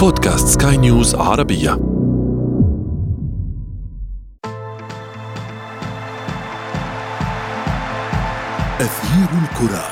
[0.00, 1.72] بودكاست سكاي نيوز عربية.
[8.80, 9.84] أثير الكرة.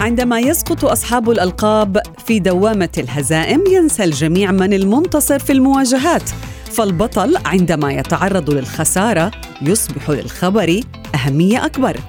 [0.00, 6.30] عندما يسقط أصحاب الألقاب في دوامة الهزائم ينسى الجميع من المنتصر في المواجهات.
[6.78, 9.30] فالبطل عندما يتعرض للخسارة
[9.62, 10.80] يصبح للخبر
[11.14, 12.00] أهمية أكبر.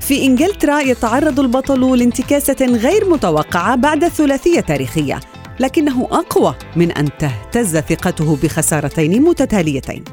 [0.00, 5.20] في إنجلترا يتعرض البطل لانتكاسة غير متوقعة بعد ثلاثية تاريخية
[5.60, 10.04] لكنه أقوى من أن تهتز ثقته بخسارتين متتاليتين.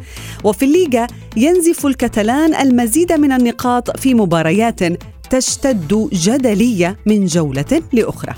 [0.43, 1.07] وفي الليغا
[1.37, 4.79] ينزف الكتلان المزيد من النقاط في مباريات
[5.29, 8.33] تشتد جدلية من جولة لأخرى.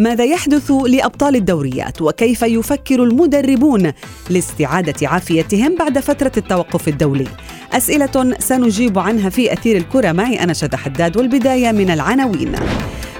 [0.00, 3.92] ماذا يحدث لأبطال الدوريات وكيف يفكر المدربون
[4.30, 7.26] لاستعادة عافيتهم بعد فترة التوقف الدولي؟
[7.72, 10.12] أسئلة سنجيب عنها في أثير الكرة.
[10.12, 12.52] معي أنا شذى حداد والبداية من العناوين.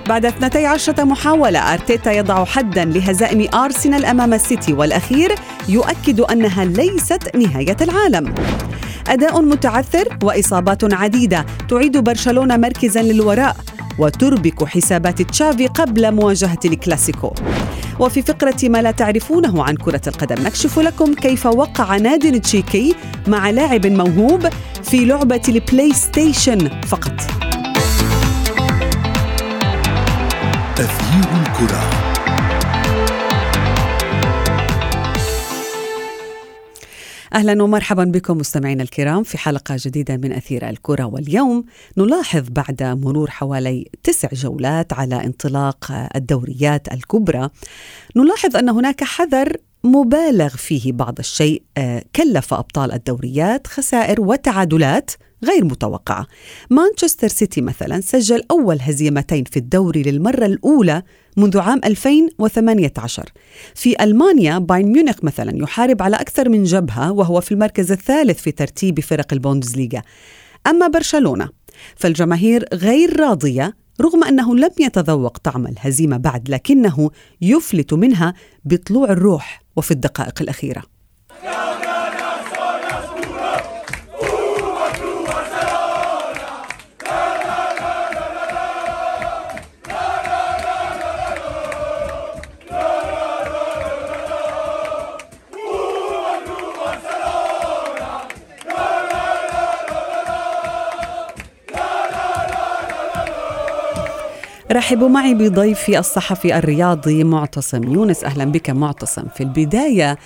[0.09, 5.35] بعد 12 محاولة أرتيتا يضع حدا لهزائم أرسنال أمام السيتي والأخير
[5.69, 8.35] يؤكد أنها ليست نهاية العالم.
[9.09, 13.57] أداء متعثر وإصابات عديدة تعيد برشلونة مركزا للوراء.
[14.01, 17.35] وتربك حسابات تشافي قبل مواجهة الكلاسيكو.
[17.99, 22.95] وفي فقرة ما لا تعرفونه عن كرة القدم نكشف لكم كيف وقع نادي تشيكي
[23.27, 24.49] مع لاعب موهوب
[24.83, 27.21] في لعبة البلاي ستيشن فقط.
[30.79, 32.00] أثير الكرة.
[37.35, 41.65] أهلا ومرحبا بكم مستمعينا الكرام في حلقة جديدة من أثير الكرة واليوم
[41.97, 47.51] نلاحظ بعد مرور حوالي تسع جولات على انطلاق الدوريات الكبرى
[48.17, 51.63] نلاحظ أن هناك حذر مبالغ فيه بعض الشيء
[52.17, 55.11] كلف أبطال الدوريات خسائر وتعادلات
[55.45, 56.27] غير متوقعة.
[56.71, 61.03] مانشستر سيتي مثلا سجل أول هزيمتين في الدوري للمرة الأولى
[61.41, 63.33] منذ عام 2018
[63.75, 68.53] في ألمانيا باين ميونخ مثلا يحارب على أكثر من جبهة وهو في المركز الثالث في
[68.53, 70.03] ترتيب فرق البوندسليغا.
[70.67, 71.49] أما برشلونة
[71.97, 77.11] فالجماهير غير راضية رغم أنه لم يتذوق طعم الهزيمة بعد لكنه
[77.41, 81.00] يفلت منها بطلوع الروح وفي الدقائق الأخيرة.
[104.73, 107.93] رحبوا معي بضيفي الصحفي الرياضي معتصم.
[107.93, 109.23] يونس أهلا بك معتصم.
[109.35, 110.19] في البداية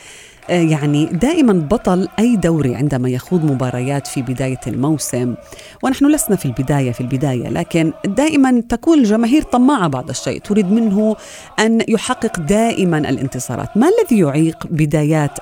[0.50, 5.34] آه، يعني دائما بطل أي دوري عندما يخوض مباريات في بداية الموسم.
[5.82, 7.48] ونحن لسنا في البداية في البداية.
[7.48, 10.40] لكن دائما تكون الجماهير طماعة بعض الشيء.
[10.40, 11.16] تريد منه
[11.58, 13.76] أن يحقق دائما الانتصارات.
[13.76, 15.38] ما الذي يعيق بدايات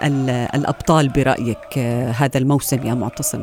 [0.54, 3.42] الأبطال برأيك آه، هذا الموسم يا معتصم؟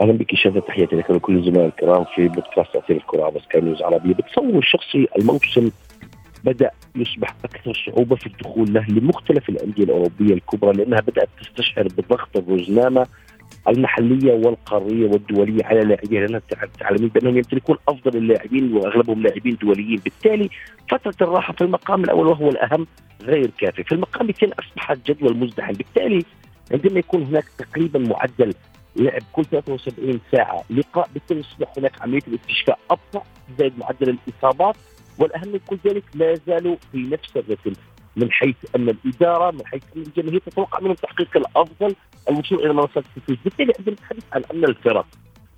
[0.00, 3.82] أهلا بك شاذة تحياتي لك ولكل الزملاء الكرام في بودكاست تاثير الكرة على سكاي نيوز
[3.82, 5.70] عربيه بتصور الشخصي الموسم
[6.44, 12.36] بدأ يصبح أكثر صعوبة في الدخول له لمختلف الأندية الأوروبية الكبرى لأنها بدأت تستشعر بضغط
[12.36, 13.06] الرزنامة
[13.68, 16.40] المحلية والقارية والدولية على لاعبيها لأنها
[16.80, 20.50] تعلمين بأنهم يمتلكون أفضل اللاعبين وأغلبهم لاعبين دوليين، بالتالي
[20.90, 22.86] فترة الراحة في المقام الأول وهو الأهم
[23.22, 26.24] غير كافي، في المقام الثاني اصبح الجدول مزدحم، بالتالي
[26.72, 28.54] عندما يكون هناك تقريبا معدل
[28.96, 30.64] لعب كل 73 ساعة.
[30.70, 33.22] لقاء بالتالي يصبح هناك عملية الاستشفاء أبطأ
[33.58, 34.76] زائد معدل الإصابات
[35.18, 37.72] والأهم من كل ذلك لا زالوا في نفس الرتم
[38.16, 41.94] من حيث أن الإدارة من حيث أن الجماهير تتوقع منهم تحقيق الأفضل
[42.30, 45.06] الوصول إلى منصات التتويج، بالتالي عندما نتحدث عن أن الفرق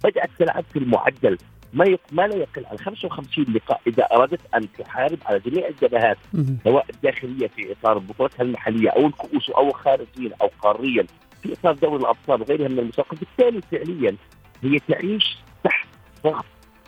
[0.04, 1.38] بدأت تلعب في المعدل
[1.72, 2.00] ما يق...
[2.12, 6.18] ما لا يقل عن 55 لقاء إذا أرادت أن تحارب على جميع الجبهات
[6.64, 11.06] سواء الداخلية في إطار بطولتها المحلية أو الكؤوس أو خارجيا أو قاريا.
[11.46, 14.16] في إطار دوري الأبطال وغيرها من المسابقات بالتالي فعليا
[14.62, 15.88] هي تعيش تحت
[16.24, 16.44] ضغط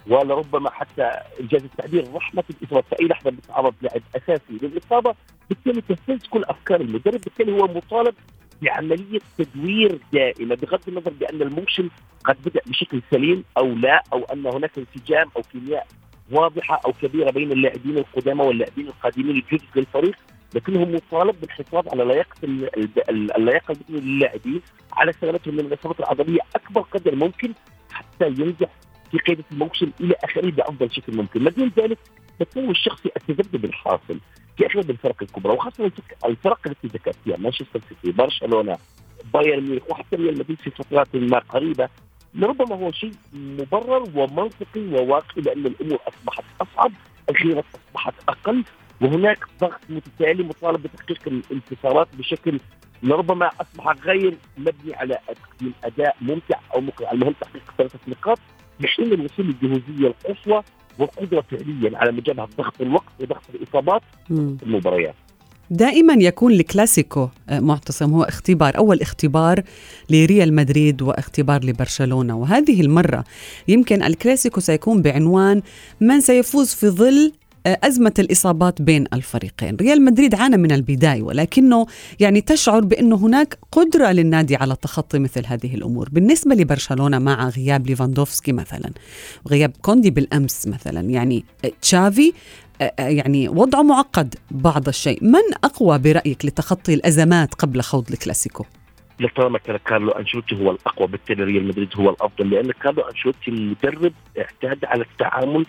[0.06, 1.02] ولربما حتى
[1.40, 5.14] إنجاز التعبير رحمة الاصابه في أي لحظة بتتعرض لاعب أساسي للإصابة
[5.48, 7.20] بالتالي تهتز كل أفكار المدرب.
[7.20, 8.14] بالتالي هو مطالب
[8.62, 11.88] بعملية تدوير دائمة بغض النظر بأن الموسم
[12.24, 15.86] قد بدأ بشكل سليم أو لا أو أن هناك انسجام أو كيمياء
[16.30, 20.16] واضحة أو كبيرة بين اللاعبين القدامى واللاعبين القادمين الجدد للفريق
[20.54, 22.34] لكنه مطالب بالحفاظ على لياقة
[23.10, 24.62] اللياقة البدنيه للاعبين
[24.92, 27.52] على سلامتهم من الإصابات العضلية أكبر قدر ممكن
[27.90, 28.68] حتى ينجح
[29.10, 31.98] في قيادة الموسم إلى آخره بأفضل شكل ممكن، ما دون ذلك
[32.40, 34.20] تكون الشخصي التذبذب الحاصل
[34.56, 35.92] في اغلب الفرق الكبرى وخاصة
[36.24, 38.78] الفرق التي ذكرت فيها مانشستر سيتي، برشلونة،
[39.34, 41.88] بايرن ميونخ وحتى ريال مدريد في فترات ما قريبة.
[42.34, 46.92] لربما هو شيء مبرر ومنطقي وواقعي لأن الأمور أصبحت أصعب،
[47.30, 48.64] الخيارات أصبحت أقل.
[49.00, 52.60] وهناك ضغط متتالي مطالب بتحقيق الانتصارات بشكل
[53.02, 58.38] لربما أصبح غير مبني على تقديم أداء ممتع أو مقنع، المهم تحقيق ثلاثة نقاط
[58.80, 60.62] بحين الوصول للجهوزيه القصوى
[60.98, 65.14] والقدرة فعليا على مجابهه ضغط الوقت وضغط الإصابات في المباريات.
[65.70, 69.62] دائما يكون الكلاسيكو آه، معتصم هو اختبار أول اختبار
[70.10, 72.36] لريال مدريد واختبار لبرشلونة.
[72.36, 73.24] وهذه المرة
[73.68, 75.62] يمكن الكلاسيكو سيكون بعنوان
[76.00, 77.32] من سيفوز في ظل
[77.66, 79.76] أزمة الإصابات بين الفريقين.
[79.76, 81.86] ريال مدريد عانى من البداية ولكنه
[82.20, 86.08] يعني تشعر بأنه هناك قدرة للنادي على تخطي مثل هذه الأمور.
[86.12, 88.90] بالنسبة لبرشلونة مع غياب ليفاندوفسكي مثلا
[89.48, 91.44] غياب كوندي بالأمس مثلا يعني
[91.82, 92.32] تشافي
[92.80, 95.24] آه، آه، يعني وضعه معقد بعض الشيء.
[95.24, 98.64] من أقوى برأيك لتخطي الأزمات قبل خوض الكلاسيكو؟
[99.20, 104.12] لطالما كان كارلو أنشيلوتي هو الأقوى بالتالي ريال مدريد هو الأفضل لأن كارلو أنشيلوتي المدرب
[104.38, 105.66] اعتاد على التعامل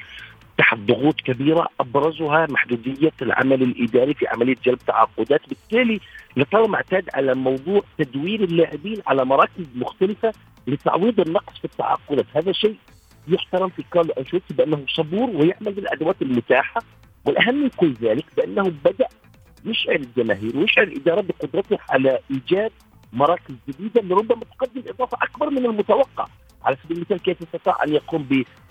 [0.59, 5.99] تحت ضغوط كبيرة أبرزها محدودية العمل الإداري في عملية جلب تعاقدات، بالتالي
[6.37, 10.33] لطالما اعتاد على موضوع تدوير اللاعبين على مراكز مختلفة
[10.67, 12.75] لتعويض النقص في التعاقدات، هذا شيء
[13.27, 16.81] يحترم في كارلو أنشيلوتي بأنه صبور ويعمل بالأدوات المتاحة
[17.25, 19.07] والأهم من كل ذلك بأنه بدأ
[19.65, 22.71] يشعر الجماهير ويشعر الإدارة بقدرته على إيجاد
[23.13, 26.25] مراكز جديدة لربما تقدم إضافة أكبر من المتوقع.
[26.63, 28.23] على سبيل المثال كيف استطاع أن يقوم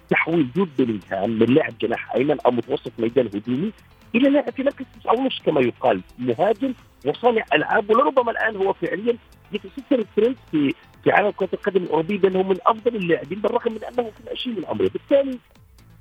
[0.08, 3.72] بتحويل جود بلينغهام من لاعب جناح أيمن أو متوسط ميدان هجومي
[4.14, 6.74] إلى لاعب في مركز تسعة ونص كما يقال مهاجم
[7.06, 9.16] وصانع ألعاب ولربما الآن هو فعليا
[9.52, 10.74] يتستر الترند في
[11.04, 14.64] في عالم كرة القدم الأوروبي بأنه من أفضل اللاعبين بالرغم من أنه في العشرين من
[14.64, 15.38] عمره، بالتالي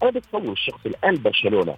[0.04, 1.76] أنا بتصوري الشخصي الآن برشلونة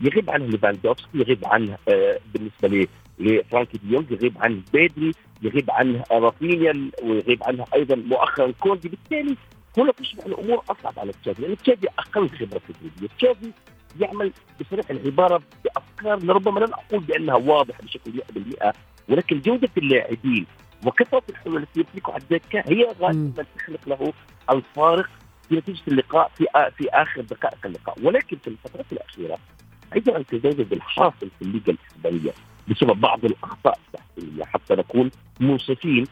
[0.00, 2.88] يغيب عنه ليفاندوفسكي يغيب عنه آه بالنسبة
[3.18, 5.12] لفرانكي دي يونج يغيب عنه بيدري
[5.42, 8.88] يغيب عنه رافينيا ويغيب عنه أيضا مؤخرا كوندي.
[8.88, 9.36] بالتالي
[9.78, 13.52] هنا تصبح الأمور أصعب على تشافي لأن تشافي أقل خبرة في التدريب تشافي
[14.00, 18.12] يعمل بصريح العبارة بأفكار لربما لن أقول بأنها واضحة بشكل
[18.62, 18.72] 100%
[19.08, 20.46] ولكن جودة اللاعبين
[20.86, 24.12] وكثره الحلول التي يملكها على الدكه هي غالبا تخلق له
[24.50, 25.10] الفارق
[25.48, 26.46] في نتيجة اللقاء في
[26.76, 27.96] في آخر دقائق اللقاء.
[28.02, 29.38] ولكن في الفترات الأخيرة
[29.96, 32.32] ان تزايد بالحاصل في الليغا الإسبانية
[32.68, 35.10] بسبب بعض الأخطاء التحكيميه حتى نكون
[35.40, 36.06] منصفين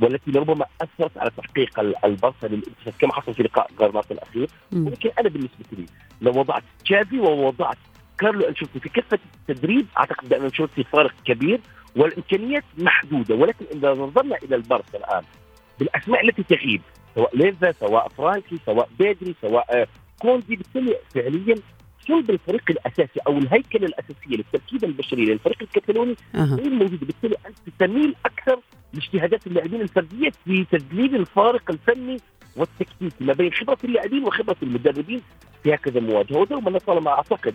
[0.00, 4.48] والتي لربما أثرت على تحقيق البرصه للانتصار كما حصل في لقاء غرناطة الأخير.
[4.72, 5.86] ولكن أنا بالنسبة لي
[6.20, 7.76] لو وضعت تشافي ووضعت
[8.18, 9.18] كارلو انشوتي في كفه
[9.48, 11.60] التدريب أعتقد بأن انشوتي فارق كبير
[11.96, 13.34] والإمكانيات محدودة.
[13.34, 15.22] ولكن إذا نظرنا إلى البرصه الآن
[15.78, 16.82] بالأسماء التي تغيب
[17.14, 19.88] سواء ليفا سواء فرانكي سواء بيدري سواء
[20.18, 21.54] كوندي بالتالي فعليا
[22.08, 28.14] صلب الفريق الأساسي أو الهيكله الأساسية للتركيبه البشريه للفريق الكتالوني غير موجوده بالتالي أنت تميل
[28.26, 28.60] أكثر
[28.92, 32.16] لاجتهادات اللاعبين الفردية في تذليل الفارق الفني
[32.56, 35.20] والتكتيكي ما بين خبرة اللاعبين وخبرة المدربين
[35.62, 37.54] في هكذا مواجهه ودوما طالما أعتقد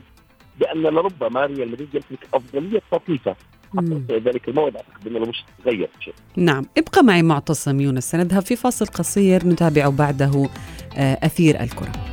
[0.59, 3.35] بأن لربما ريال مدريد يملك أفضلية طفيفة.
[4.09, 6.13] ذلك الموعد أعتقد انه مش تغير شيء.
[6.37, 8.11] نعم، ابقى معي معتصم يونس.
[8.11, 9.47] سنذهب في فاصل قصير.
[9.47, 10.49] نتابع بعده
[10.97, 12.08] آه، أثير الكرة.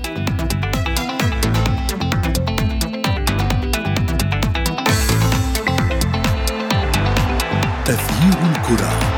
[8.16, 9.15] أثير الكرة.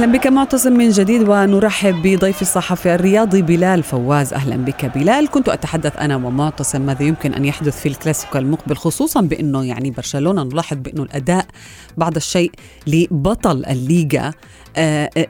[0.00, 4.34] أهلا بك معتصم من جديد ونرحب بضيف الصحفي الرياضي بلال فواز.
[4.34, 5.28] أهلا بك بلال.
[5.28, 10.42] كنت أتحدث أنا ومعتصم ماذا يمكن أن يحدث في الكلاسيكو المقبل خصوصا بأنه يعني برشلونة
[10.42, 11.46] نلاحظ بأنه الأداء
[11.96, 12.50] بعض الشيء
[12.86, 14.32] لبطل الليغا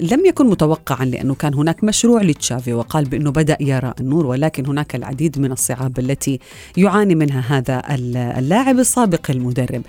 [0.01, 4.95] لم يكن متوقعا لأنه كان هناك مشروع لتشافي وقال بأنه بدأ يرى النور ولكن هناك
[4.95, 6.39] العديد من الصعاب التي
[6.77, 7.83] يعاني منها هذا
[8.39, 9.83] اللاعب السابق المدرب.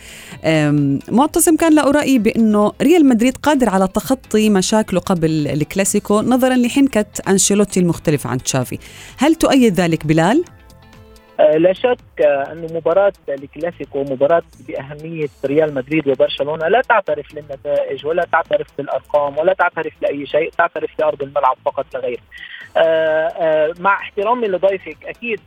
[1.12, 7.05] معتصم كان له راي بأنه ريال مدريد قادر على تخطي مشاكله قبل الكلاسيكو نظرا لحنكة
[7.27, 8.77] أنشيلوتي المختلفه عن تشافي.
[9.17, 10.43] هل تؤيد ذلك بلال؟
[11.40, 18.26] آه، لا شك أن مباراة الكلاسيكو مباراة بأهمية ريال مدريد وبرشلونة لا تعترف للنتائج ولا
[18.32, 22.20] تعترف بالأرقام ولا تعترف لأي شيء تعترف لأرض الملعب فقط لا غير
[23.80, 25.40] مع احترامي لضيفك أكيد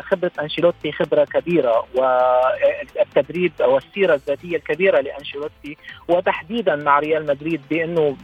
[0.00, 5.76] خبرة أنشيلوتي خبرة كبيرة والتدريب والسيرة الذاتية الكبيرة لأنشيلوتي
[6.08, 8.16] وتحديدا مع ريال مدريد بأنه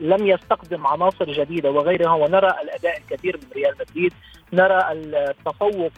[0.00, 4.12] لم يستخدم عناصر جديدة وغيرها ونرى الأداء الكبير من ريال مدريد
[4.52, 5.92] نرى التفوق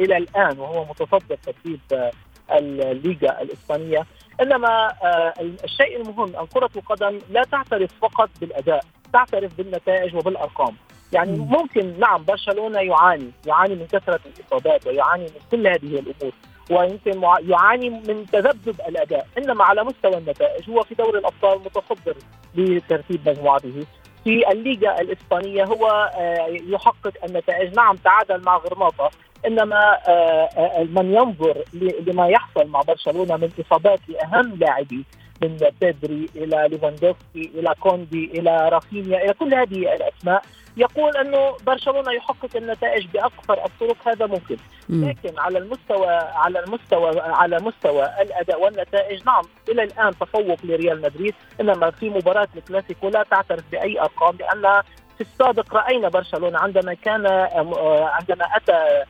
[0.00, 1.80] إلى الآن وهو متصدر ترتيب
[2.50, 4.06] الليغا الإسبانية.
[4.42, 5.34] إنما آه،
[5.64, 10.76] الشيء المهم أن كرة القدم لا تعترف فقط بالأداء تعترف بالنتائج وبالأرقام.
[11.12, 16.32] يعني ممكن نعم برشلونة يعاني يعاني من كثرة الإصابات ويعاني من كل هذه الأمور
[16.70, 22.16] ويمكن يعاني من تذبذب الأداء إنما على مستوى النتائج هو في دوري الأبطال متصدر
[22.54, 23.86] بترتيب مجموعته.
[24.24, 27.74] في الليغا الإسبانية هو آه، يحقق النتائج.
[27.74, 29.10] نعم تعادل مع غرناطة
[29.46, 31.64] إنما آه، آه، من ينظر
[32.06, 35.04] لما يحصل مع برشلونة من إصابات لأهم لاعبي
[35.42, 40.42] من بيدري إلى ليفاندوفسكي إلى كوندي إلى رافينيا إلى كل هذه الأسماء
[40.76, 44.56] يقول أنه برشلونة يحقق النتائج باكثر الطرق هذا ممكن.
[44.88, 51.34] لكن على المستوى على المستوى على مستوى الأداء والنتائج نعم إلى الآن تفوق لريال مدريد
[51.60, 54.82] إنما في مباراة الكلاسيكو لا تعترف بأي أرقام لأن
[55.16, 59.04] في السابق رأينا برشلونة عندما كان آه، عندما أتى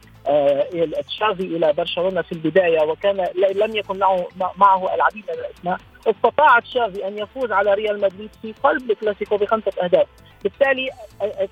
[1.08, 5.78] تشافي إلى برشلونة في البداية وكان لم يكن معه معه العديد من الأسماء.
[6.06, 10.06] استطاع تشافي أن يفوز على ريال مدريد في قلب الكلاسيكو بخمسة أهداف.
[10.44, 10.90] بالتالي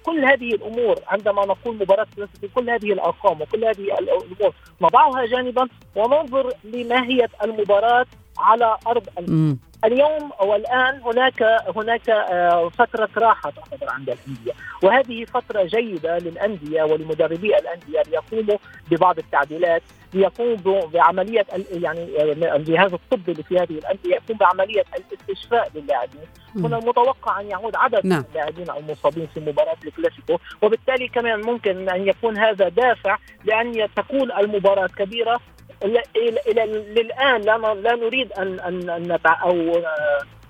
[0.02, 5.69] كل هذه الأمور عندما نقول مباراة كلاسيكو كل هذه الأرقام وكل هذه الأمور نضعها جانبا
[5.97, 8.07] وننظر لماهية المباراة
[8.38, 11.43] على أرض الملعب اليوم والآن هناك
[11.76, 14.53] هناك آه، فترة راحة تعتبر عند الأندية.
[14.83, 18.59] وهذه فترة جيدة للأندية ولمدربي الأندية ليقوموا
[18.91, 19.83] ببعض التعديلات
[20.14, 26.21] ليقوموا بعملية يعني آه، الجهاز الطبي اللي في هذه الأندية يقوم بعملية الاستشفاء للاعبين.
[26.55, 28.25] من المتوقع أن يعود عدد نعم.
[28.31, 30.38] اللاعبين المصابين في مباراة الكلاسيكو.
[30.62, 35.41] وبالتالي كمان ممكن أن يكون هذا دافع لأن تكون المباراة كبيرة
[35.85, 36.64] إلى
[36.97, 39.83] للآن لا لا نريد ان ان أن أو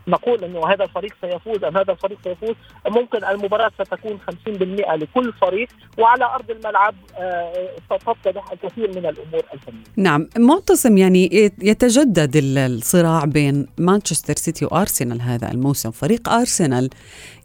[0.09, 2.55] نقول إنه هذا الفريق سيفوز ام هذا الفريق سيفوز.
[2.87, 9.85] ممكن المباراة ستكون 50% لكل فريق وعلى أرض الملعب آه، ستتضح الكثير من الأمور الفنية.
[9.97, 10.29] نعم.
[10.39, 16.91] معتصم يعني يتجدد الصراع بين مانشستر سيتي وأرسنال هذا الموسم، فريق أرسنال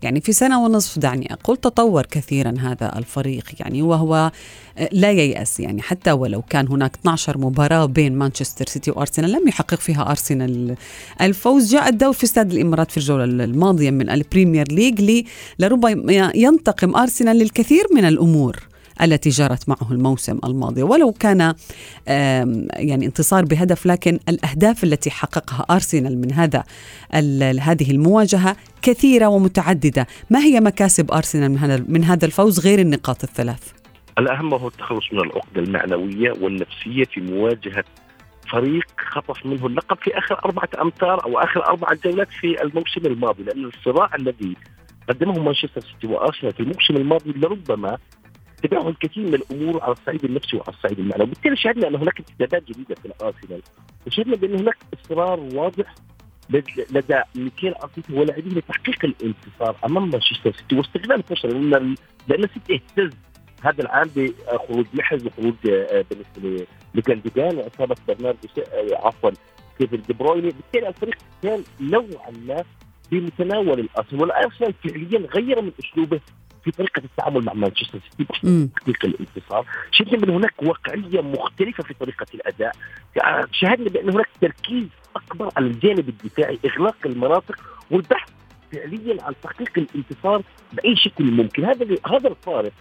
[0.01, 4.31] يعني في سنة ونصف دعني أقول تطور كثيرا هذا الفريق يعني وهو
[4.77, 9.47] آه، لا ييأس يعني حتى ولو كان هناك 12 مباراة بين مانشستر سيتي وأرسنال لم
[9.47, 10.75] يحقق فيها أرسنال
[11.21, 11.71] الفوز.
[11.71, 15.25] جاء الدور في استاد الإمارات في الجولة الماضية من البريمير ليج
[15.59, 18.68] لربما ينتقم أرسنال للكثير من الأمور.
[19.01, 20.83] التي جرت معه الموسم الماضي.
[20.83, 21.53] ولو كان
[22.07, 26.63] يعني انتصار بهدف لكن الأهداف التي حققها أرسنال من هذا
[27.61, 30.07] هذه المواجهة كثيرة ومتعددة.
[30.29, 33.71] ما هي مكاسب أرسنال من هذا الفوز غير النقاط الثلاث؟
[34.17, 37.83] الأهم هو التخلص من العقدة المعنوية والنفسية في مواجهة
[38.51, 43.43] فريق خطف منه اللقب في آخر أربعة أمتار أو آخر أربعة جولات في الموسم الماضي
[43.43, 44.55] لأن الصراع الذي
[45.09, 47.97] قدمه مانشستر سيتي وأرسنال في الموسم الماضي لربما
[48.63, 52.63] تبعه الكثير من الأمور على الصعيد النفسي وعلى الصعيد المعنوي، وبالتالي شاهدنا أن هناك انتدابات
[52.63, 53.61] جديده في الأرسنال،
[54.07, 55.95] وشهدنا بأن هناك إصرار واضح
[56.91, 61.95] لدى ميكيل أرتيتا ولاعبيه لتحقيق الانتصار أمام مانشستر سيتي واستغلال الفرصه لأن
[62.27, 63.11] لأن السيتي اهتز
[63.63, 69.31] هذا العام بخروج محرز وخروج آه، بالنسبة لجوندوجان وإصابة برناردو آه، عفوا
[69.79, 70.49] كيفن دي برويني.
[70.49, 72.63] بالتالي الفريق كان نوعا ما
[73.11, 74.21] بمتناول الأرسنال.
[74.21, 76.19] والأرسنال فعليا غير من أسلوبه
[76.63, 78.23] في طريقة التعامل مع مانشستر سيتي
[78.75, 82.75] تحقيق الانتصار، شفنا من هناك واقعية مختلفة في طريقة الأداء،
[83.51, 87.55] شاهدنا بأن هناك تركيز أكبر على الجانب الدفاعي، إغلاق المناطق
[87.91, 88.29] والبحث
[88.71, 90.41] فعليا عن تحقيق الانتصار
[90.73, 92.71] بأي شكل ممكن، هذا هذا الفارق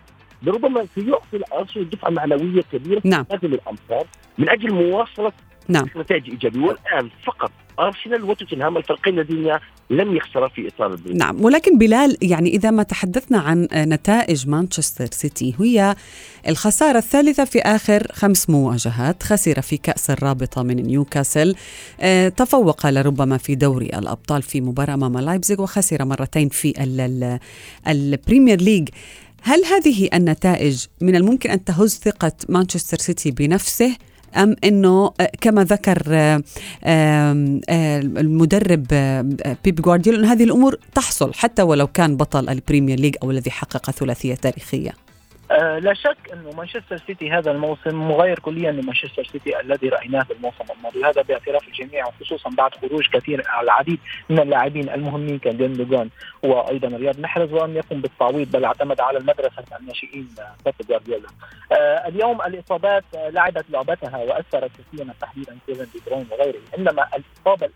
[0.43, 3.27] لربما سيعطي الأرسنال دفعة معنوية كبيرة نعم.
[3.33, 4.07] هذه الأمطار
[4.39, 5.33] من أجل مواصلة
[5.69, 5.87] نعم.
[5.97, 9.59] نتائج إيجابية والآن فقط ارسنال وتوتنهام الفريقين الذين
[9.91, 11.17] لم يخسرا في إطار البريد.
[11.17, 15.97] نعم ولكن بلال يعني إذا ما تحدثنا عن نتائج مانشستر سيتي هي
[16.49, 21.55] الخسارة الثالثة في آخر خمس مواجهات خسر في كأس الرابطة من نيوكاسل
[22.01, 26.75] آه، تفوق لربما في دوري الأبطال في مباراة أمام لايبزيغ وخسر مرتين في
[27.89, 28.89] البريمير ليج
[29.43, 33.97] هل هذه النتائج من الممكن أن تهز ثقة مانشستر سيتي بنفسه
[34.37, 36.43] أم إنه آه، كما ذكر آه،
[36.85, 37.33] آه،
[38.01, 38.87] المدرب
[39.65, 43.91] بيب جوارديولا ان هذه الأمور تحصل حتى ولو كان بطل البريمير ليج أو الذي حقق
[43.91, 45.08] ثلاثية تاريخية.
[45.51, 50.33] آه لا شك انه مانشستر سيتي هذا الموسم مغاير كليا لمانشستر سيتي الذي رأيناه في
[50.33, 51.05] الموسم الماضي.
[51.05, 53.99] هذا باعتراف الجميع وخصوصا بعد خروج كثير العديد
[54.31, 56.11] من اللاعبين المهمين كجندوجان
[56.43, 60.29] وأيضا رياض محرز ولم يقم بالتعويض بل اعتمد على المدرسة الناشئين
[60.65, 61.29] بيب جوارديولا.
[61.73, 66.59] آه اليوم الإصابات لعبت لعبتها وأثرت كثيرا تحديدا كيفن دي بروين وغيره.
[66.79, 67.69] إنما الإصابة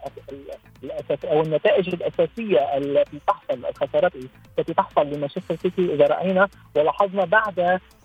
[0.83, 4.13] الاساسيه أو النتائج الأساسية التي تحصل الخسارات
[4.59, 7.61] التي تحصل لمانشستر سيتي إذا رأينا ولاحظنا بعد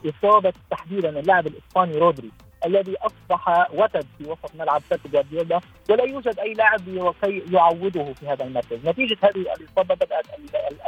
[0.05, 2.31] إصابة تحديدا اللاعب الإسباني رودري.
[2.65, 5.59] الذي أصبح وتد في وسط ملعب بيب جوارديولا
[5.89, 6.81] ولا يوجد أي لاعب
[7.21, 10.25] كي يعوضه في هذا المركز، نتيجة هذه الإصابة بدأت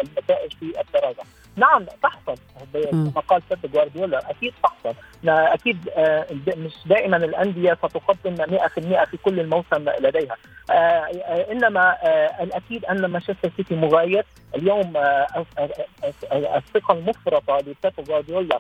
[0.04, 1.24] النتائج في التراجع.
[1.56, 2.36] نعم تحصل.
[2.74, 4.96] كما قال بيب جوارديولا أكيد تحصل،
[5.30, 6.26] أكيد آه،
[6.58, 10.36] مش دائما الأندية ستقدم 100% في كل الموسم لديها،
[10.70, 11.98] آه، آه، إنما
[12.44, 14.94] الأكيد أن مانشستر سيتي مغاير، اليوم
[16.34, 17.76] الثقة المفرطة لبيب
[18.08, 18.60] جوارديولا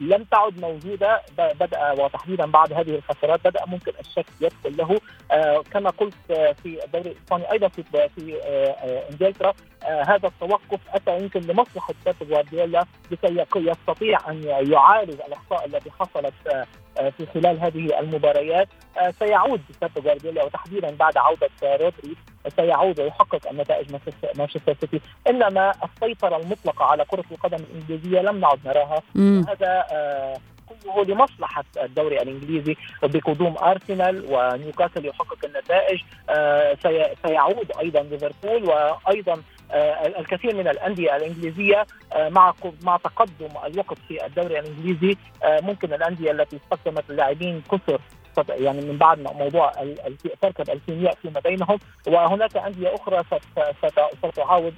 [0.00, 5.00] لم تعد موجودة بدأ وتحديدا بعد هذه الخسارات بدأ ممكن الشك يدخل له
[5.32, 7.82] آه كما قلت آه في الدوري الاسباني أيضا في
[8.16, 9.54] في آه إنجلترا.
[9.84, 16.34] هذا التوقف أتى يمكن لمصلحة بيب جوارديولا لكي يستطيع أن يعالج الأخطاء التي حصلت
[17.16, 18.68] في خلال هذه المباريات.
[19.18, 22.16] سيعود بيب جوارديولا وتحديدا بعد عودة رودري
[22.56, 23.86] سيعود ويحقق النتائج
[24.38, 29.02] مانشستر سيتي إنما السيطرة المطلقة على كرة القدم الإنجليزية لم نعد نراها.
[29.48, 30.36] هذا آه،
[30.68, 36.00] كله لمصلحة الدوري الإنجليزي بقدوم أرسنال ونيوكاسل يحقق النتائج.
[37.26, 39.42] سيعود أيضا ليفربول وأيضا
[39.72, 45.16] آه، الكثير من الأندية الإنجليزية آه، مع مع تقدم الوقت في الدوري الإنجليزي.
[45.42, 48.00] آه، ممكن الأندية التي استخدمت اللاعبين كثر
[48.48, 49.72] يعني من بعد موضوع
[50.42, 53.22] تركب الكيمياء فيما بينهم وهناك أندية أخرى
[54.22, 54.74] ستعاود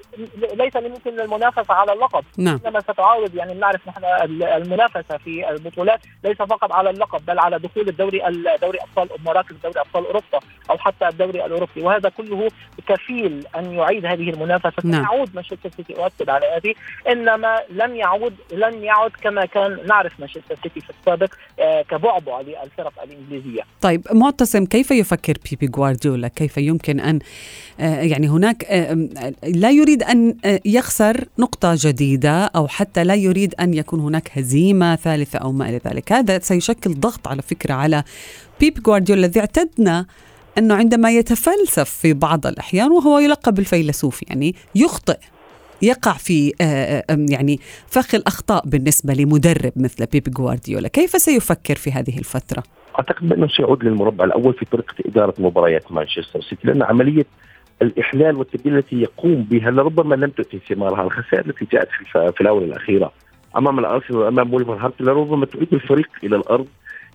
[0.54, 2.60] ليس يمكن المنافسة على اللقب نعم.
[2.66, 4.04] إنما ستعاود يعني نعرف نحن
[4.42, 8.22] المنافسة في البطولات ليس فقط على اللقب بل على دخول الدوري
[8.62, 10.40] دوري أبطال مراكز دوري أبطال أوروبا
[10.70, 12.48] أو حتى الدوري الأوروبي وهذا كله
[12.86, 15.02] كفيل أن يعيد هذه المنافسة نعم.
[15.02, 16.74] يعود مانشستر سيتي أؤكد على هذه
[17.08, 23.02] إنما لن يعود لن يعد كما كان نعرف مانشستر سيتي في السابق آه كبعبع للفرق
[23.02, 27.18] الإنجليزية طيب معتصم كيف يفكر بيبي جوارديولا؟ كيف يمكن أن
[27.80, 29.08] آه يعني هناك آه
[29.44, 35.38] لا يريد آه يخسر نقطة جديدة أو حتى لا يريد أن يكون هناك هزيمة ثالثة
[35.38, 36.12] أو ما إلى ذلك.
[36.12, 38.04] هذا سيشكل ضغط على فكرة على
[38.60, 40.06] بيب جوارديولا الذي اعتدنا
[40.58, 45.18] أنه عندما يتفلسف في بعض الأحيان وهو يلقب بالفيلسوف يعني يخطئ.
[45.82, 50.88] يقع في آه، آه، يعني فخ الأخطاء بالنسبة لمدرب مثل بيب جوارديولا.
[50.88, 52.62] كيف سيفكر في هذه الفترة؟
[52.98, 57.26] أعتقد بأنه سيعود للمربع الأول في طريقة إدارة مباريات مانشستر سيتي لأن عملية
[57.82, 61.02] الإحلال والتبديل التي يقوم بها لربما لم تؤتي ثمارها.
[61.02, 63.12] الخسائر التي جاءت في الآونة الأخيرة
[63.56, 66.66] أمام الأرسنال وأمام ولفرهامبتون لربما تعيد الفريق إلى الأرض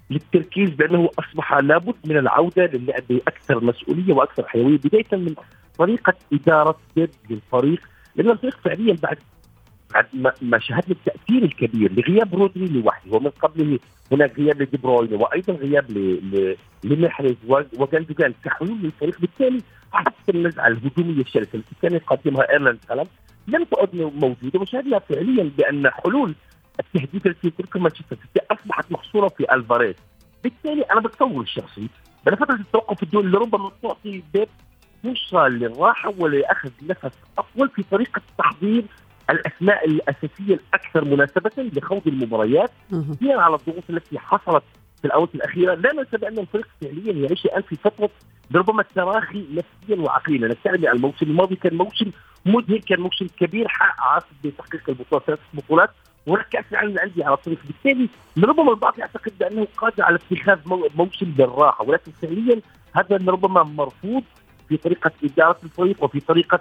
[0.10, 5.36] للتركيز بأنه أصبح لابد من العودة للعب بأكثر مسؤولية وأكثر حيوية بداية من
[5.77, 7.80] طريقة إدارة بيب للفريق.
[8.17, 9.17] لأن الفريق فعليا بعد
[9.93, 10.06] بعد
[10.41, 13.17] ما شاهدنا التأثير الكبير لغياب رودري لوحده.
[13.17, 13.80] ومن قبله
[14.12, 15.91] هناك غياب لدي بروين وأيضا غياب
[16.84, 17.36] لمحرز
[17.77, 19.19] وجندوجان كحلول للفريق.
[19.21, 23.06] بالتالي حتى النزعة الهجومية الشرسة التي كان يقدمها إيرلينج هالاند
[23.47, 24.60] لم تعد موجودة.
[24.60, 26.36] وشاهدنا فعليا بأن حلول
[26.80, 29.95] التهديد التي تركها مانشستر سيتي أصبحت محصورة في ألفاريز.
[30.43, 31.88] بالتالي أنا بتصور الشخصي
[32.25, 34.47] بين فتره التوقف الدولي لربما تعطي بيب
[35.03, 38.83] فرصه للراحه ولاخذ نفس اطول في طريقة تحضير
[39.29, 42.71] الأسماء الأساسية الأكثر مناسبة لخوض المباريات
[43.21, 44.63] هي على الضغوط التي حصلت
[45.01, 45.73] في الاونه الأخيرة.
[45.75, 48.10] لا ننسى بأن الفريق فعليا يعيش الآن في فترة
[48.55, 50.47] ربما التراخي نفسيا وعقليا.
[50.47, 52.12] نستعلم الموسم الماضي كان موسم
[52.45, 55.89] مذهل كان موسم كبير حقق عاصف بتحقيق البطولات ثلاث بطولات
[56.51, 57.60] كاس العالم للانديه على الطريق.
[57.67, 58.10] بالتالي
[58.43, 60.60] ربما البعض يعتقد بأنه قادر على اتخاذ
[60.95, 62.62] موسم بالراحة ولكن فعليا
[62.93, 64.23] هذا ربما مرفوض
[64.69, 66.60] في طريقة إدارة الفريق وفي طريقة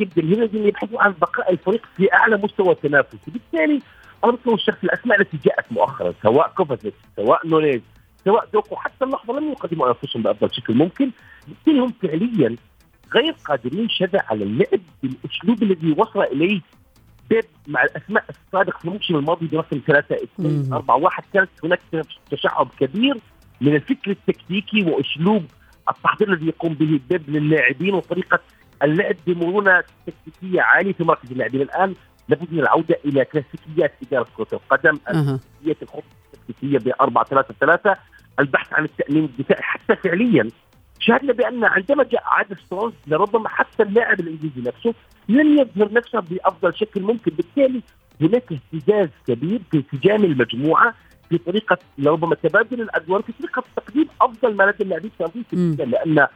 [0.00, 3.80] جماهير اللي يبحثوا عن بقاء الفريق في أعلى مستوى تنافسي بالتالي
[4.24, 7.80] أنا الشخص الأسماء التي جاءت مؤخرا سواء كوفازيت سواء نونيز
[8.24, 11.10] سواء دوكو حتى اللحظة لم يقدموا أنفسهم بأفضل شكل ممكن
[11.48, 12.56] بالتالي هم فعليا
[13.14, 16.60] غير قادرين شذا على اللعب بالأسلوب الذي وصل إليه
[17.30, 21.80] بيب مع الأسماء السابقة في الموسم الماضي برقم 3 2 4 1 كانت هناك
[22.30, 23.16] تشعب كبير
[23.60, 25.44] من الفكر التكتيكي وأسلوب
[25.90, 28.40] التحضير الذي يقوم به بيب للاعبين وطريقة
[28.82, 31.94] اللعب بمرونة تكتيكية عالية في مركز اللاعبين الآن
[32.28, 36.02] لابد من العودة إلى كلاسيكيات إدارة كرة القدم كلاسيكيات الخطه
[36.34, 37.96] التكتيكية ب 4 3 3
[38.40, 40.48] البحث عن التأمين الدفاعي حتى فعليا.
[41.00, 44.94] شاهدنا بأن عندما جاء عاد ستونز لربما حتى اللاعب الإنجليزي نفسه
[45.28, 47.82] لن يظهر نفسه بأفضل شكل ممكن بالتالي
[48.20, 50.94] هناك اهتزاز كبير في انسجام المجموعة
[51.32, 55.10] في طريقه ربما تبادل الأدوار في طريقة تقديم أفضل ما لدى اللاعبين
[55.50, 56.26] في لأن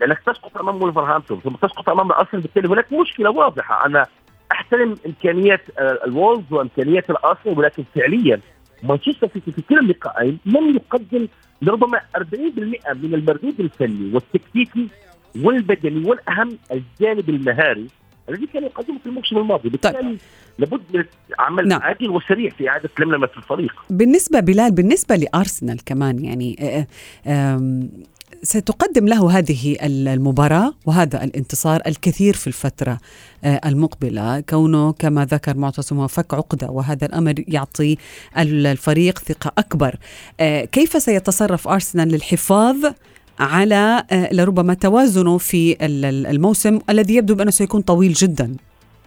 [0.00, 2.68] لأنك تسقط أمام ولفرهامبتون ثم تسقط أمام الارسنال بالتالي.
[2.68, 3.86] هناك مشكلة واضحة.
[3.86, 4.06] أنا
[4.52, 8.40] أحترم إمكانيات الولز وإمكانيات الارسنال ولكن فعليا
[8.82, 11.28] مانشستر سيتي في كلا اللقاءين لم يقدم
[11.62, 12.20] لربما 40%
[12.94, 14.88] من المردود الفني والتكتيكي
[15.42, 17.86] والبدني والأهم الجانب المهاري.
[18.28, 20.18] الذي كان يقدمه في الموسم الماضي بالتالي طيب.
[20.58, 21.04] لابد من
[21.38, 21.82] عمل نعم.
[21.82, 26.86] عاجل وسريع في إعادة لملمة الفريق بالنسبة بلال بالنسبة لأرسنال كمان يعني
[27.26, 27.60] آه،
[28.42, 32.98] ستقدم له هذه المباراة وهذا الانتصار الكثير في الفترة
[33.44, 37.96] آه، المقبلة كونه كما ذكر معتصم هو فك عقدة وهذا الأمر يعطي
[38.38, 39.96] الفريق ثقة أكبر
[40.40, 42.76] آه، كيف سيتصرف أرسنال للحفاظ
[43.40, 45.76] على آه، لربما توازنه في
[46.30, 48.56] الموسم الذي يبدو بأنه سيكون طويل جدا.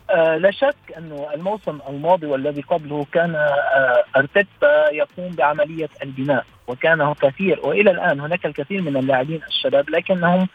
[0.09, 7.13] آه لا شك انه الموسم الماضي والذي قبله كان آه أرتيتا يقوم بعملية البناء وكان
[7.13, 10.47] كثير وإلى الآن هناك الكثير من اللاعبين الشباب لكنهم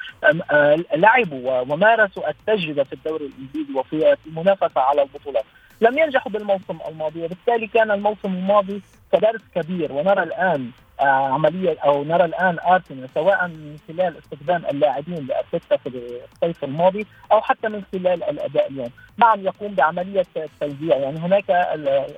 [0.94, 5.44] لعبوا ومارسوا التجربة في الدوري الإنجليزي وفي المنافسة على البطولات.
[5.80, 8.82] لم ينجحوا بالموسم الماضي وبالتالي كان الموسم الماضي
[9.12, 9.92] كدرس كبير.
[9.92, 15.88] ونرى الآن عملية أو نرى الآن ارسنال سواء من خلال استخدام اللاعبين لأرتيتا في
[16.34, 20.26] الصيف الماضي أو حتى من خلال الأداء اليوم، نعم يقوم بعملية
[20.60, 21.50] توزيع يعني هناك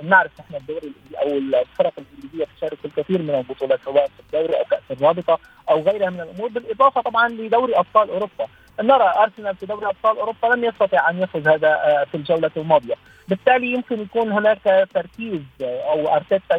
[0.03, 4.65] نعرف نحن الدوري أو الفرق الإنجليزية تشارك في الكثير من البطولات سواء في الدوري أو
[4.65, 5.39] كأس الرابطة
[5.71, 8.47] أو غيرها من الأمور بالإضافة طبعا لدوري أبطال أوروبا،
[8.81, 12.95] نرى آرسنال في دوري أبطال أوروبا لم يستطع أن يفوز هذا آه، في الجولة الماضية،
[13.29, 16.57] بالتالي يمكن يكون هناك تركيز أو أرتيتا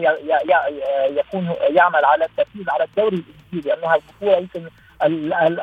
[1.07, 4.69] يكون يعمل على التركيز على الدوري الإنجليزي لانها البطوله يمكن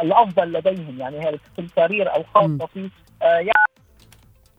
[0.02, 1.00] الأفضل لديهم.
[1.00, 2.90] يعني هي في الكارير أو خاصة في
[3.22, 3.52] يعني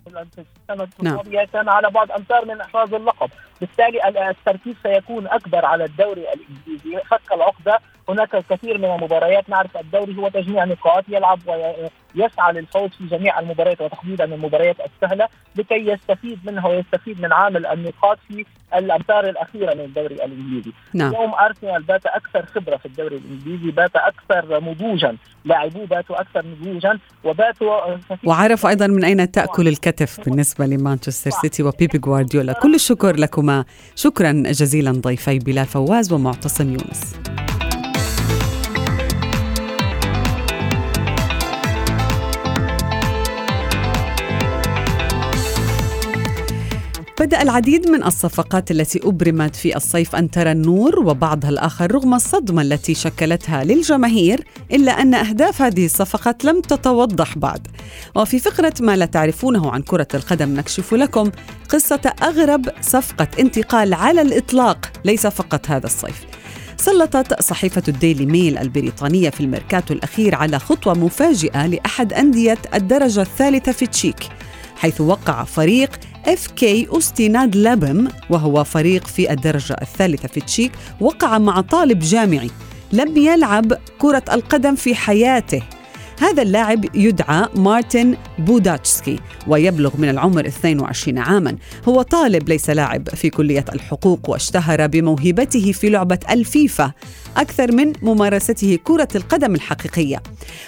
[0.07, 1.45] السنة الماضيه نعم.
[1.45, 3.29] كان على بعد أمتار من احراز اللقب،
[3.61, 10.17] بالتالي التركيز سيكون أكبر على الدوري الإنجليزي، فك العقدة هناك الكثير من المباريات نعرف الدوري
[10.17, 16.67] هو تجميع نقاط يلعب ويسعى للفوز في جميع المباريات وتحديدا المباريات السهلة لكي يستفيد منها
[16.67, 20.71] ويستفيد من عامل النقاط في الأمتار الأخيرة من الدوري الإنجليزي.
[20.93, 21.13] نعم.
[21.13, 26.99] اليوم أرسنال بات أكثر خبرة في الدوري الإنجليزي، بات أكثر نضوجا، لاعبوه باتوا أكثر نضوجا
[27.23, 33.15] وباتوا وعرفوا أيضا من أين تأكل الكتف بالنسبة لمانشستر سيتي وبيبي جوارديولا، كل الشكر
[33.95, 37.15] شكرا جزيلا ضيفي بلال فواز ومعتصم يونس.
[47.19, 52.61] بدأ العديد من الصفقات التي أبرمت في الصيف أن ترى النور وبعضها الآخر رغم الصدمة
[52.61, 57.67] التي شكلتها للجماهير إلا أن أهداف هذه الصفقات لم تتوضح بعد.
[58.15, 61.31] وفي فقرة ما لا تعرفونه عن كرة القدم نكشف لكم
[61.69, 66.25] قصة أغرب صفقة انتقال على الإطلاق ليس فقط هذا الصيف.
[66.77, 73.71] سلطت صحيفة الديلي ميل البريطانية في الميركاتو الأخير على خطوة مفاجئة لأحد أندية الدرجة الثالثة
[73.71, 74.29] في تشيك
[74.75, 75.89] حيث وقع فريق
[76.27, 82.49] FK أوستي ناد لابم وهو فريق في الدرجة الثالثة في تشيك وقع مع طالب جامعي.
[82.93, 85.61] لم يلعب كرة القدم في حياته.
[86.19, 91.55] هذا اللاعب يدعى مارتن بوداتشسكي ويبلغ من العمر 22 عاما.
[91.87, 96.91] هو طالب ليس لاعب في كلية الحقوق واشتهر بموهبته في لعبة الفيفا
[97.37, 100.23] أكثر من ممارسته كرة القدم الحقيقية.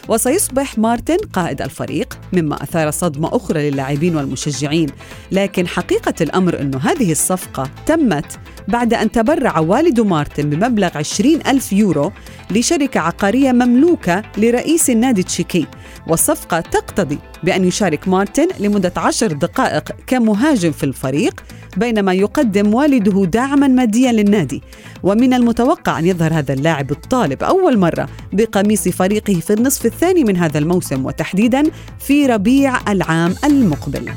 [0.08, 4.90] وسيصبح مارتن قائد الفريق مما أثار صدمة أخرى للاعبين والمشجعين.
[5.32, 11.74] لكن حقيقة الأمر أن هذه الصفقة تمت بعد أن تبرع والد مارتن بمبلغ 20 ألف
[11.74, 12.12] يورو
[12.52, 15.68] لشركة عقارية مملوكة لرئيس النادي التشيكي
[16.08, 21.44] والصفقة تقتضي بأن يشارك مارتن لمدة عشر دقائق كمهاجم في الفريق
[21.78, 24.62] بينما يقدم والده دعما ماديا للنادي.
[25.04, 30.38] ومن المتوقع أن يظهر هذا اللاعب الطالب أول مرة بقميص فريقه في النصف الثاني من
[30.38, 31.64] هذا الموسم وتحديدا
[32.00, 34.12] في ربيع العام المقبل.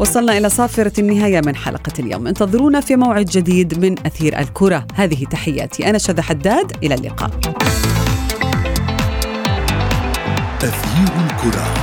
[0.00, 2.26] وصلنا إلى صافرة النهاية من حلقة اليوم.
[2.26, 4.86] انتظرونا في موعد جديد من أثير الكرة.
[4.94, 5.90] هذه تحياتي.
[5.90, 6.72] أنا شذى حداد.
[6.82, 7.30] إلى اللقاء.
[10.62, 11.79] أثير الكرة.